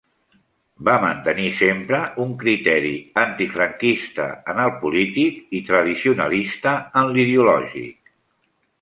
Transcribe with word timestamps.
Va 0.87 0.93
mantenir 1.01 1.49
sempre 1.57 1.99
un 2.23 2.31
criteri 2.39 2.95
antifranquista, 3.25 4.27
en 4.55 4.65
el 4.67 4.75
polític, 4.83 5.41
i 5.61 5.65
tradicionalista, 5.71 6.77
en 7.05 7.17
l'ideològic. 7.17 8.15